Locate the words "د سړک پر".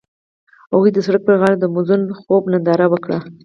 0.93-1.35